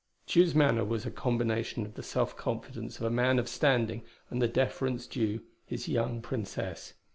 Tugh's 0.25 0.55
manner 0.55 0.83
was 0.83 1.05
a 1.05 1.11
combination 1.11 1.85
of 1.85 1.93
the 1.93 2.01
self 2.01 2.35
confidence 2.35 2.95
of 2.97 3.05
a 3.05 3.11
man 3.11 3.37
of 3.37 3.47
standing 3.47 4.01
and 4.31 4.41
the 4.41 4.47
deference 4.47 5.05
due 5.05 5.41
his 5.67 5.87
young 5.87 6.23
Princess. 6.23 6.95